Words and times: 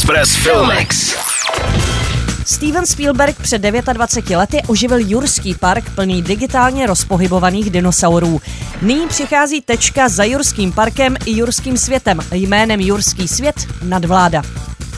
Express 0.00 0.36
Filmex. 0.36 1.16
Steven 2.46 2.86
Spielberg 2.86 3.42
před 3.42 3.62
29 3.62 4.36
lety 4.36 4.62
oživil 4.66 4.98
Jurský 4.98 5.54
park 5.54 5.94
plný 5.94 6.22
digitálně 6.22 6.86
rozpohybovaných 6.86 7.70
dinosaurů. 7.70 8.40
Nyní 8.82 9.08
přichází 9.08 9.60
tečka 9.60 10.08
za 10.08 10.24
Jurským 10.24 10.72
parkem 10.72 11.16
i 11.26 11.38
Jurským 11.38 11.78
světem 11.78 12.20
jménem 12.32 12.80
Jurský 12.80 13.28
svět 13.28 13.56
nadvláda. 13.82 14.42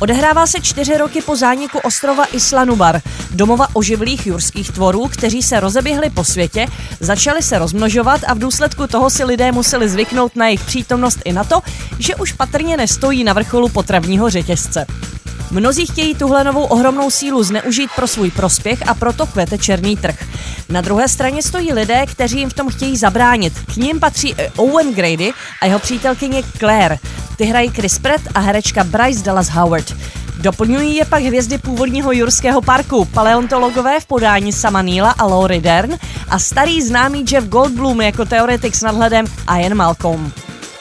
Odehrává 0.03 0.47
se 0.47 0.61
čtyři 0.61 0.99
roky 0.99 1.23
po 1.23 1.37
zániku 1.37 1.79
ostrova 1.79 2.25
Islanubar, 2.25 3.01
domova 3.31 3.69
oživlých 3.73 4.27
jurských 4.27 4.71
tvorů, 4.71 5.09
kteří 5.09 5.43
se 5.43 5.61
rozeběhli 5.61 6.11
po 6.11 6.25
světě, 6.25 6.67
začali 7.01 7.43
se 7.43 7.59
rozmnožovat 7.59 8.21
a 8.27 8.35
v 8.35 8.39
důsledku 8.39 8.87
toho 8.87 9.11
si 9.11 9.25
lidé 9.25 9.53
museli 9.53 9.89
zvyknout 9.89 10.37
na 10.37 10.47
jejich 10.47 10.65
přítomnost 10.65 11.19
i 11.25 11.33
na 11.33 11.45
to, 11.45 11.61
že 11.99 12.17
už 12.17 12.33
patrně 12.33 12.77
nestojí 12.77 13.25
na 13.25 13.33
vrcholu 13.33 13.69
potravního 13.69 14.31
řetězce. 14.31 14.87
Mnozí 15.51 15.87
chtějí 15.87 16.15
tuhle 16.15 16.45
novou 16.45 16.63
ohromnou 16.63 17.11
sílu 17.11 17.43
zneužít 17.43 17.91
pro 17.97 18.09
svůj 18.09 18.31
prospěch 18.31 18.89
a 18.89 18.95
proto 18.95 19.27
kvete 19.27 19.59
černý 19.59 19.97
trh. 19.97 20.25
Na 20.69 20.81
druhé 20.81 21.09
straně 21.09 21.43
stojí 21.43 21.73
lidé, 21.73 22.07
kteří 22.07 22.39
jim 22.39 22.51
v 22.51 22.55
tom 22.55 22.69
chtějí 22.69 22.97
zabránit. 22.97 23.53
K 23.75 23.77
ním 23.77 24.01
patří 24.01 24.35
Owen 24.57 24.95
Grady 24.95 25.33
a 25.61 25.67
jeho 25.67 25.79
přítelkyně 25.79 26.43
Claire. 26.59 26.99
Ty 27.43 27.47
hrají 27.49 27.69
Chris 27.69 27.99
Pratt 27.99 28.21
a 28.35 28.41
herečka 28.41 28.85
Bryce 28.85 29.25
Dallas 29.25 29.49
Howard. 29.49 29.97
Doplňují 30.41 30.97
je 30.97 31.05
pak 31.05 31.23
hvězdy 31.23 31.59
původního 31.59 32.13
jurského 32.13 32.61
parku, 32.61 33.05
paleontologové 33.05 34.01
v 34.01 34.07
podání 34.07 34.53
Sama 34.53 34.83
Neila 34.83 35.11
a 35.11 35.27
Laurie 35.27 35.61
Dern 35.61 35.99
a 36.29 36.39
starý 36.39 36.83
známý 36.83 37.25
Jeff 37.31 37.49
Goldblum 37.49 38.01
jako 38.01 38.25
teoretik 38.25 38.75
s 38.75 38.83
nadhledem 38.83 39.27
Ian 39.59 39.75
Malcolm. 39.75 40.33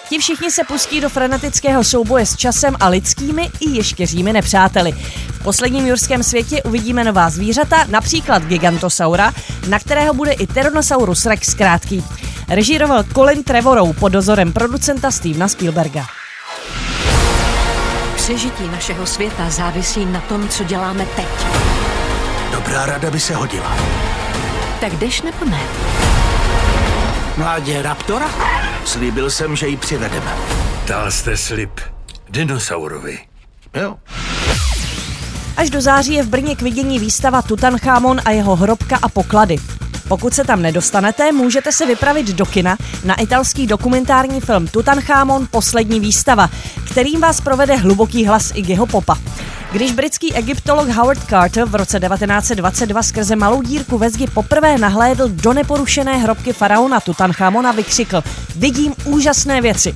Ti 0.09 0.17
všichni 0.17 0.51
se 0.51 0.63
pustí 0.63 1.01
do 1.01 1.09
frenetického 1.09 1.83
souboje 1.83 2.25
s 2.25 2.35
časem 2.35 2.75
a 2.79 2.87
lidskými 2.87 3.49
i 3.59 3.69
ještěřími 3.69 4.33
nepřáteli. 4.33 4.91
V 5.27 5.43
posledním 5.43 5.87
jurském 5.87 6.23
světě 6.23 6.63
uvidíme 6.63 7.03
nová 7.03 7.29
zvířata, 7.29 7.85
například 7.89 8.43
Gigantosaura, 8.43 9.33
na 9.69 9.79
kterého 9.79 10.13
bude 10.13 10.31
i 10.31 10.47
Tyrannosaurus 10.47 11.25
Rex 11.25 11.53
krátký. 11.53 12.03
Režíroval 12.49 13.03
Colin 13.03 13.43
Trevorrow 13.43 13.95
pod 13.99 14.09
dozorem 14.09 14.53
producenta 14.53 15.11
Stevena 15.11 15.47
Spielberga. 15.47 16.20
Přežití 18.21 18.67
našeho 18.67 19.05
světa 19.05 19.49
závisí 19.49 20.05
na 20.05 20.21
tom, 20.21 20.49
co 20.49 20.63
děláme 20.63 21.05
teď. 21.05 21.27
Dobrá 22.51 22.85
rada 22.85 23.11
by 23.11 23.19
se 23.19 23.35
hodila. 23.35 23.77
Tak 24.79 24.93
jdeš 24.93 25.21
nebo 25.21 25.45
ne? 25.45 25.61
Mládě 27.37 27.81
Raptora? 27.81 28.29
Slíbil 28.85 29.29
jsem, 29.29 29.55
že 29.55 29.67
ji 29.67 29.77
přivedeme. 29.77 30.31
Dal 30.85 31.11
jste 31.11 31.37
slib 31.37 31.79
dinosaurovi. 32.29 33.19
Jo. 33.73 33.97
Až 35.57 35.69
do 35.69 35.81
září 35.81 36.13
je 36.13 36.23
v 36.23 36.29
Brně 36.29 36.55
k 36.55 36.61
vidění 36.61 36.99
výstava 36.99 37.41
Tutanchamon 37.41 38.21
a 38.25 38.31
jeho 38.31 38.55
hrobka 38.55 38.99
a 39.01 39.09
poklady. 39.09 39.57
Pokud 40.07 40.33
se 40.33 40.43
tam 40.43 40.61
nedostanete, 40.61 41.31
můžete 41.31 41.71
se 41.71 41.85
vypravit 41.85 42.27
do 42.27 42.45
kina 42.45 42.77
na 43.03 43.15
italský 43.21 43.67
dokumentární 43.67 44.41
film 44.41 44.67
Tutanchamon 44.67 45.47
Poslední 45.51 45.99
výstava, 45.99 46.49
kterým 46.91 47.21
vás 47.21 47.41
provede 47.41 47.75
hluboký 47.75 48.25
hlas 48.25 48.51
Iggyho 48.55 48.85
Popa. 48.85 49.17
Když 49.71 49.91
britský 49.91 50.33
egyptolog 50.33 50.89
Howard 50.89 51.23
Carter 51.29 51.65
v 51.65 51.75
roce 51.75 51.99
1922 51.99 53.03
skrze 53.03 53.35
malou 53.35 53.61
dírku 53.61 53.97
ve 53.97 54.09
zdi 54.09 54.27
poprvé 54.27 54.77
nahlédl 54.77 55.29
do 55.29 55.53
neporušené 55.53 56.17
hrobky 56.17 56.53
faraona 56.53 56.99
Tutanchamona, 56.99 57.71
vykřikl 57.71 58.23
Vidím 58.55 58.93
úžasné 59.05 59.61
věci. 59.61 59.95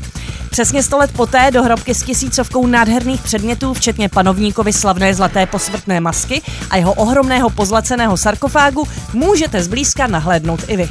Přesně 0.50 0.84
sto 0.84 0.98
let 0.98 1.12
poté 1.16 1.52
do 1.52 1.64
hrobky 1.64 1.96
s 1.96 2.04
tisícovkou 2.04 2.68
nádherných 2.68 3.22
předmětů, 3.22 3.74
včetně 3.74 4.10
panovníkovi 4.10 4.74
slavné 4.74 5.14
zlaté 5.14 5.46
posmrtné 5.46 6.00
masky 6.00 6.42
a 6.70 6.78
jeho 6.78 6.94
ohromného 6.94 7.50
pozlaceného 7.50 8.18
sarkofágu, 8.18 8.88
můžete 9.14 9.64
zblízka 9.64 10.08
nahlédnout 10.08 10.60
i 10.68 10.78
vy. 10.78 10.90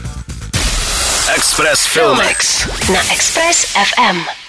Express 1.36 1.86
Filmex. 1.86 2.66
Na 2.92 3.12
Express 3.12 3.66
FM. 3.66 4.43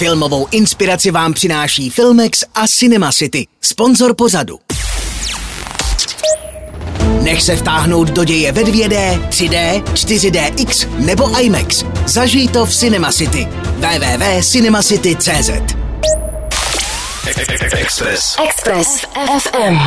Filmovou 0.00 0.46
inspiraci 0.50 1.10
vám 1.10 1.32
přináší 1.32 1.90
Filmex 1.90 2.44
a 2.54 2.66
Cinema 2.68 3.12
City, 3.12 3.46
sponzor 3.60 4.14
pořadu. 4.14 4.58
Nech 7.22 7.42
se 7.42 7.56
vtáhnout 7.56 8.08
do 8.10 8.24
děje 8.24 8.52
ve 8.52 8.62
2D, 8.62 9.28
3D, 9.28 9.82
4DX 9.82 10.88
nebo 10.98 11.40
IMAX. 11.40 11.84
Zažij 12.06 12.48
to 12.48 12.66
v 12.66 12.74
Cinema 12.74 13.12
City. 13.12 13.48
www.cinemacity.cz 13.76 15.50
Express. 17.72 18.36
Express 18.48 19.04
FM. 19.38 19.78